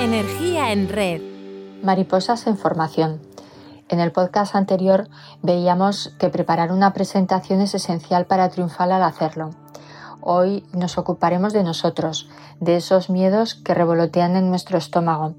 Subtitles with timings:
[0.00, 1.20] Energía en red.
[1.82, 3.20] Mariposas en formación.
[3.90, 5.08] En el podcast anterior
[5.42, 9.50] veíamos que preparar una presentación es esencial para triunfar al hacerlo.
[10.22, 12.30] Hoy nos ocuparemos de nosotros,
[12.60, 15.34] de esos miedos que revolotean en nuestro estómago.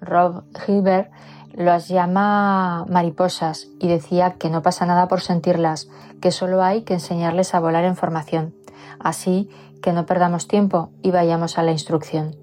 [0.00, 1.10] Rob Hilbert
[1.52, 5.90] las llama mariposas y decía que no pasa nada por sentirlas,
[6.22, 8.54] que solo hay que enseñarles a volar en formación.
[9.00, 9.50] Así
[9.82, 12.37] que no perdamos tiempo y vayamos a la instrucción.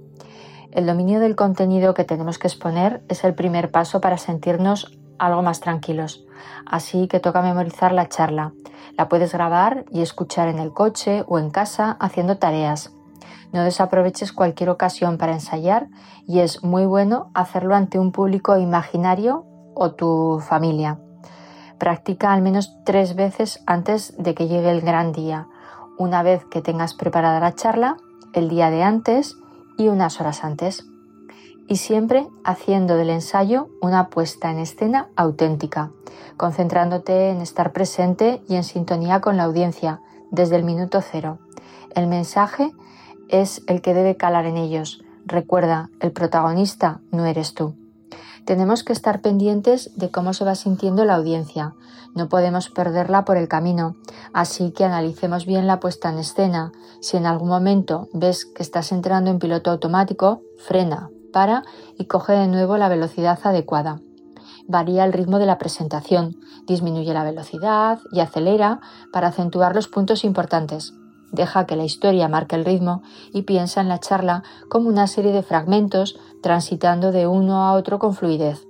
[0.75, 5.41] El dominio del contenido que tenemos que exponer es el primer paso para sentirnos algo
[5.41, 6.25] más tranquilos.
[6.65, 8.51] Así que toca memorizar la charla.
[8.97, 12.91] La puedes grabar y escuchar en el coche o en casa haciendo tareas.
[13.53, 15.87] No desaproveches cualquier ocasión para ensayar
[16.27, 20.99] y es muy bueno hacerlo ante un público imaginario o tu familia.
[21.77, 25.47] Practica al menos tres veces antes de que llegue el gran día.
[25.97, 27.95] Una vez que tengas preparada la charla,
[28.33, 29.37] el día de antes
[29.77, 30.85] y unas horas antes.
[31.67, 35.91] Y siempre haciendo del ensayo una puesta en escena auténtica,
[36.37, 41.39] concentrándote en estar presente y en sintonía con la audiencia desde el minuto cero.
[41.95, 42.71] El mensaje
[43.29, 45.03] es el que debe calar en ellos.
[45.25, 47.73] Recuerda, el protagonista no eres tú.
[48.45, 51.73] Tenemos que estar pendientes de cómo se va sintiendo la audiencia.
[52.13, 53.95] No podemos perderla por el camino,
[54.33, 56.71] así que analicemos bien la puesta en escena.
[57.01, 61.63] Si en algún momento ves que estás entrando en piloto automático, frena, para
[61.97, 63.99] y coge de nuevo la velocidad adecuada.
[64.67, 68.79] Varía el ritmo de la presentación, disminuye la velocidad y acelera
[69.11, 70.93] para acentuar los puntos importantes.
[71.31, 73.01] Deja que la historia marque el ritmo
[73.33, 77.99] y piensa en la charla como una serie de fragmentos transitando de uno a otro
[77.99, 78.65] con fluidez.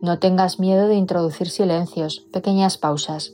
[0.00, 3.32] No tengas miedo de introducir silencios, pequeñas pausas.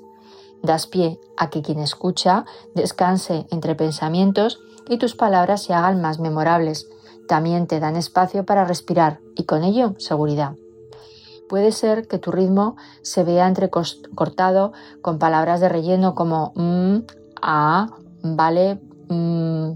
[0.63, 2.45] Das pie a que quien escucha
[2.75, 6.89] descanse entre pensamientos y tus palabras se hagan más memorables.
[7.29, 10.57] También te dan espacio para respirar y con ello seguridad.
[11.49, 14.73] Puede ser que tu ritmo se vea entrecortado
[15.03, 16.99] con palabras de relleno como mm,
[17.43, 17.89] a,
[18.23, 18.81] ¿vale?
[19.09, 19.73] Mm,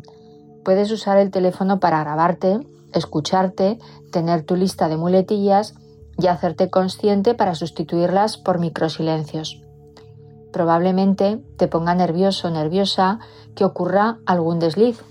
[0.64, 2.60] puedes usar el teléfono para grabarte,
[2.92, 3.78] escucharte,
[4.12, 5.74] tener tu lista de muletillas
[6.18, 9.60] y hacerte consciente para sustituirlas por microsilencios.
[10.52, 13.18] Probablemente te ponga nervioso o nerviosa
[13.56, 15.02] que ocurra algún desliz.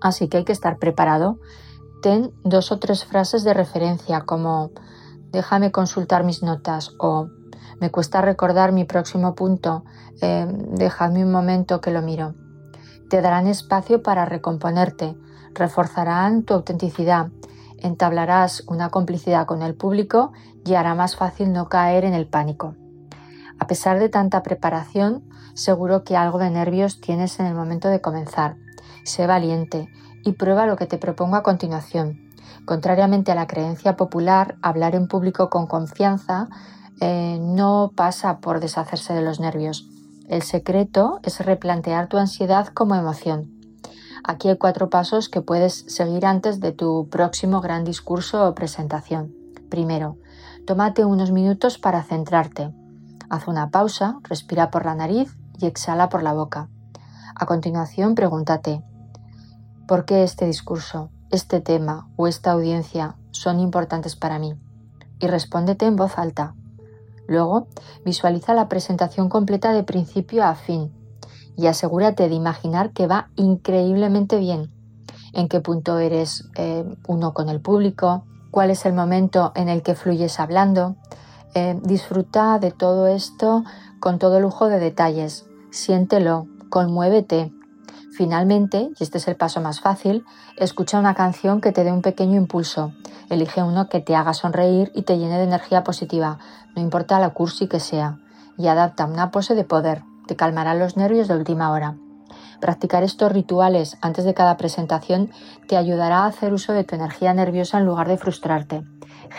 [0.00, 1.38] Así que hay que estar preparado.
[2.02, 4.70] Ten dos o tres frases de referencia como
[5.32, 7.28] déjame consultar mis notas o
[7.80, 9.84] me cuesta recordar mi próximo punto,
[10.20, 12.34] eh, dejadme un momento que lo miro.
[13.10, 15.16] Te darán espacio para recomponerte,
[15.54, 17.28] reforzarán tu autenticidad,
[17.78, 20.32] entablarás una complicidad con el público
[20.64, 22.74] y hará más fácil no caer en el pánico.
[23.58, 25.22] A pesar de tanta preparación,
[25.54, 28.56] seguro que algo de nervios tienes en el momento de comenzar.
[29.04, 29.88] Sé valiente
[30.24, 32.20] y prueba lo que te propongo a continuación.
[32.64, 36.48] Contrariamente a la creencia popular, hablar en público con confianza
[37.00, 39.88] eh, no pasa por deshacerse de los nervios.
[40.28, 43.50] El secreto es replantear tu ansiedad como emoción.
[44.26, 49.34] Aquí hay cuatro pasos que puedes seguir antes de tu próximo gran discurso o presentación.
[49.68, 50.16] Primero,
[50.66, 52.72] tómate unos minutos para centrarte.
[53.28, 56.68] Haz una pausa, respira por la nariz y exhala por la boca.
[57.34, 58.82] A continuación, pregúntate,
[59.86, 64.54] ¿por qué este discurso, este tema o esta audiencia son importantes para mí?
[65.18, 66.54] Y respóndete en voz alta.
[67.26, 67.68] Luego,
[68.04, 70.92] visualiza la presentación completa de principio a fin
[71.56, 74.70] y asegúrate de imaginar que va increíblemente bien.
[75.32, 79.82] En qué punto eres eh, uno con el público, cuál es el momento en el
[79.82, 80.96] que fluyes hablando.
[81.54, 83.64] Eh, disfruta de todo esto
[84.00, 85.46] con todo lujo de detalles.
[85.70, 87.52] Siéntelo, conmuévete.
[88.16, 90.24] Finalmente, y este es el paso más fácil,
[90.56, 92.92] escucha una canción que te dé un pequeño impulso.
[93.28, 96.38] Elige uno que te haga sonreír y te llene de energía positiva,
[96.76, 98.18] no importa la cursi que sea,
[98.56, 101.96] y adapta una pose de poder te calmará los nervios de última hora.
[102.60, 105.30] Practicar estos rituales antes de cada presentación
[105.68, 108.84] te ayudará a hacer uso de tu energía nerviosa en lugar de frustrarte.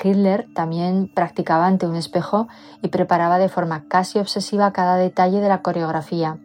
[0.04, 2.48] Hitler también practicaba ante un espejo
[2.82, 6.38] y preparaba de forma casi obsesiva cada detalle de la coreografía,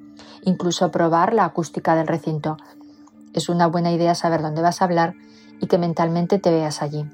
[0.42, 2.56] incluso probar la acústica del recinto.
[3.34, 5.14] Es una buena idea saber dónde vas a hablar
[5.60, 7.04] y que mentalmente te veas allí.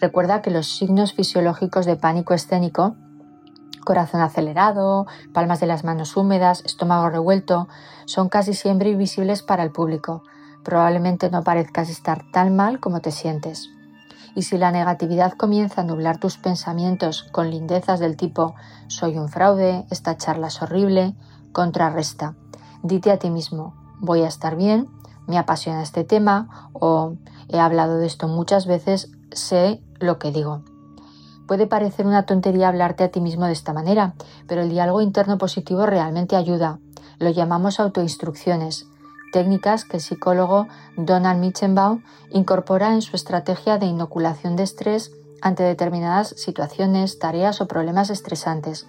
[0.00, 2.96] Recuerda que los signos fisiológicos de pánico escénico
[3.86, 7.68] corazón acelerado, palmas de las manos húmedas, estómago revuelto,
[8.04, 10.22] son casi siempre invisibles para el público.
[10.62, 13.70] Probablemente no parezcas estar tan mal como te sientes.
[14.34, 18.54] Y si la negatividad comienza a nublar tus pensamientos con lindezas del tipo
[18.88, 21.14] soy un fraude, esta charla es horrible,
[21.56, 22.34] contrarresta.
[22.82, 24.90] Dite a ti mismo, voy a estar bien,
[25.26, 27.14] me apasiona este tema o
[27.48, 30.60] he hablado de esto muchas veces, sé lo que digo.
[31.48, 34.12] Puede parecer una tontería hablarte a ti mismo de esta manera,
[34.46, 36.78] pero el diálogo interno positivo realmente ayuda.
[37.18, 38.86] Lo llamamos autoinstrucciones,
[39.32, 40.68] técnicas que el psicólogo
[40.98, 45.10] Donald Mitchenbaum incorpora en su estrategia de inoculación de estrés
[45.40, 48.86] ante determinadas situaciones, tareas o problemas estresantes.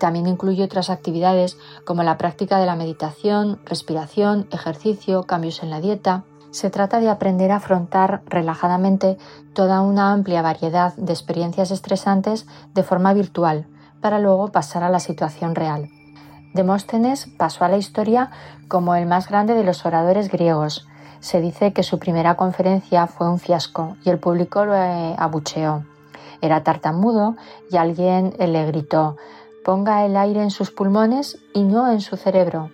[0.00, 5.82] También incluye otras actividades como la práctica de la meditación, respiración, ejercicio, cambios en la
[5.82, 9.18] dieta, se trata de aprender a afrontar relajadamente
[9.52, 13.66] toda una amplia variedad de experiencias estresantes de forma virtual,
[14.00, 15.90] para luego pasar a la situación real.
[16.54, 18.30] Demóstenes pasó a la historia
[18.68, 20.88] como el más grande de los oradores griegos.
[21.20, 25.84] Se dice que su primera conferencia fue un fiasco y el público lo eh, abucheó.
[26.40, 27.36] Era tartamudo
[27.70, 29.18] y alguien le gritó
[29.70, 32.70] ponga el aire en sus pulmones y no en su cerebro.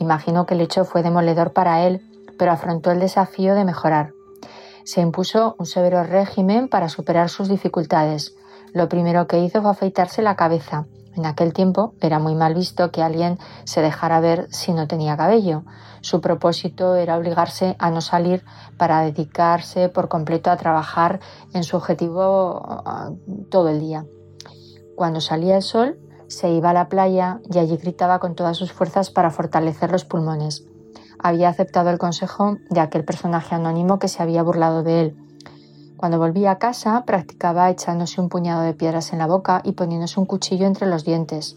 [0.00, 2.02] Imagino que el hecho fue demoledor para él
[2.36, 4.12] pero afrontó el desafío de mejorar.
[4.82, 8.34] Se impuso un severo régimen para superar sus dificultades.
[8.72, 10.86] Lo primero que hizo fue afeitarse la cabeza.
[11.14, 15.16] En aquel tiempo era muy mal visto que alguien se dejara ver si no tenía
[15.16, 15.62] cabello.
[16.00, 18.42] Su propósito era obligarse a no salir
[18.78, 21.20] para dedicarse por completo a trabajar
[21.54, 23.12] en su objetivo ah,
[23.48, 24.04] todo el día.
[24.96, 26.00] Cuando salía el sol,
[26.32, 30.04] se iba a la playa y allí gritaba con todas sus fuerzas para fortalecer los
[30.04, 30.66] pulmones
[31.22, 35.16] había aceptado el consejo de aquel personaje anónimo que se había burlado de él.
[35.96, 40.18] Cuando volvía a casa, practicaba echándose un puñado de piedras en la boca y poniéndose
[40.18, 41.56] un cuchillo entre los dientes.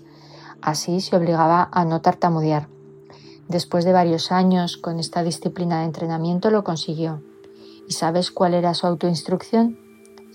[0.62, 2.68] Así se obligaba a no tartamudear.
[3.48, 7.24] Después de varios años con esta disciplina de entrenamiento lo consiguió.
[7.88, 9.80] ¿Y sabes cuál era su autoinstrucción?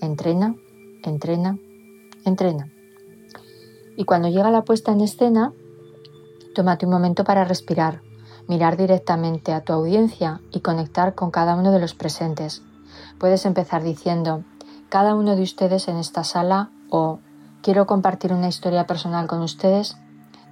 [0.01, 0.55] Entrena,
[1.03, 1.57] entrena,
[2.25, 2.69] entrena.
[3.97, 5.53] Y cuando llega la puesta en escena,
[6.55, 8.01] tómate un momento para respirar,
[8.47, 12.63] mirar directamente a tu audiencia y conectar con cada uno de los presentes.
[13.19, 14.43] Puedes empezar diciendo,
[14.89, 17.19] cada uno de ustedes en esta sala o
[17.61, 19.97] quiero compartir una historia personal con ustedes.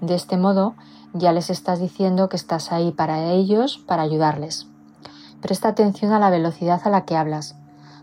[0.02, 0.76] De este modo
[1.14, 4.68] ya les estás diciendo que estás ahí para ellos, para ayudarles.
[5.42, 7.56] Presta atención a la velocidad a la que hablas.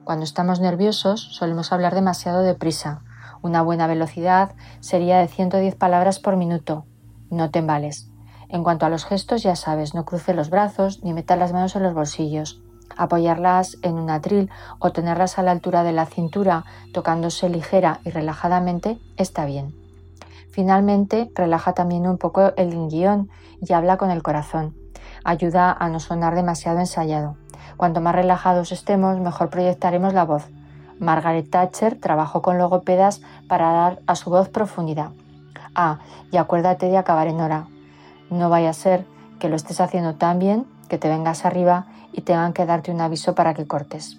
[0.05, 3.03] Cuando estamos nerviosos solemos hablar demasiado deprisa.
[3.43, 6.85] Una buena velocidad sería de 110 palabras por minuto.
[7.31, 8.11] No te embales.
[8.49, 11.75] En cuanto a los gestos, ya sabes, no cruce los brazos ni metas las manos
[11.77, 12.63] en los bolsillos.
[12.97, 18.11] Apoyarlas en un atril o tenerlas a la altura de la cintura, tocándose ligera y
[18.11, 19.75] relajadamente, está bien.
[20.51, 23.29] Finalmente, relaja también un poco el guion
[23.61, 24.75] y habla con el corazón.
[25.25, 27.37] Ayuda a no sonar demasiado ensayado.
[27.77, 30.49] Cuanto más relajados estemos, mejor proyectaremos la voz.
[30.99, 35.11] Margaret Thatcher trabajó con logopedas para dar a su voz profundidad.
[35.75, 35.99] Ah,
[36.33, 37.69] y acuérdate de acabar en hora.
[38.31, 39.05] No vaya a ser
[39.39, 43.01] que lo estés haciendo tan bien que te vengas arriba y tengan que darte un
[43.01, 44.19] aviso para que cortes.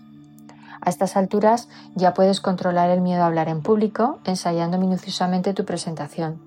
[0.82, 5.66] A estas alturas ya puedes controlar el miedo a hablar en público ensayando minuciosamente tu
[5.66, 6.42] presentación.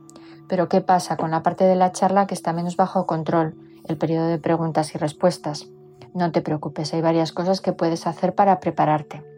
[0.49, 3.97] Pero ¿qué pasa con la parte de la charla que está menos bajo control, el
[3.97, 5.67] periodo de preguntas y respuestas?
[6.15, 9.30] No te preocupes, hay varias cosas que puedes hacer para prepararte.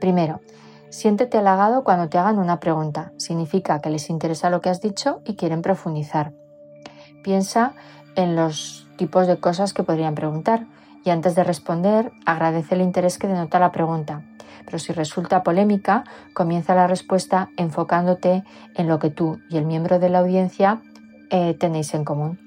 [0.00, 0.40] Primero,
[0.90, 3.12] siéntete halagado cuando te hagan una pregunta.
[3.16, 6.32] Significa que les interesa lo que has dicho y quieren profundizar.
[7.22, 7.74] Piensa
[8.14, 10.66] en los tipos de cosas que podrían preguntar
[11.04, 14.22] y antes de responder agradece el interés que denota la pregunta.
[14.64, 16.04] Pero si resulta polémica,
[16.34, 18.42] comienza la respuesta enfocándote
[18.74, 20.82] en lo que tú y el miembro de la audiencia
[21.30, 22.40] eh, tenéis en común.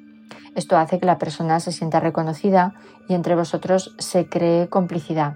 [0.56, 2.74] Esto hace que la persona se sienta reconocida
[3.08, 5.36] y entre vosotros se cree complicidad.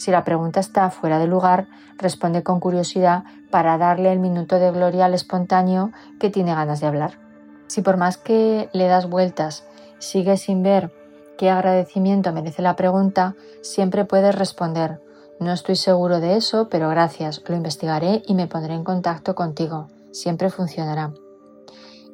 [0.00, 4.70] Si la pregunta está fuera de lugar, responde con curiosidad para darle el minuto de
[4.70, 7.18] gloria al espontáneo que tiene ganas de hablar.
[7.66, 9.66] Si por más que le das vueltas
[9.98, 10.90] sigues sin ver
[11.36, 15.02] qué agradecimiento merece la pregunta, siempre puedes responder,
[15.38, 19.88] no estoy seguro de eso, pero gracias, lo investigaré y me pondré en contacto contigo.
[20.12, 21.12] Siempre funcionará.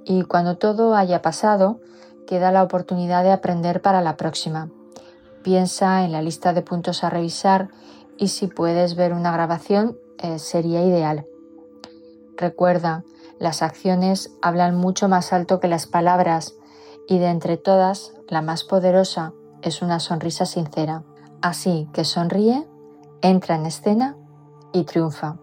[0.05, 1.78] Y cuando todo haya pasado,
[2.26, 4.71] queda la oportunidad de aprender para la próxima.
[5.47, 7.69] Piensa en la lista de puntos a revisar
[8.19, 11.25] y si puedes ver una grabación eh, sería ideal.
[12.37, 13.05] Recuerda,
[13.38, 16.57] las acciones hablan mucho más alto que las palabras
[17.07, 21.05] y de entre todas, la más poderosa es una sonrisa sincera.
[21.43, 22.67] Así que sonríe,
[23.23, 24.17] entra en escena
[24.73, 25.37] y triunfa.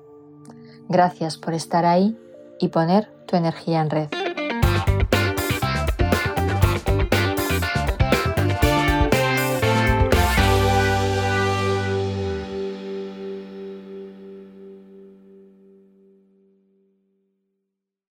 [0.89, 2.19] Gracias por estar ahí
[2.59, 4.22] y poner tu energía en red.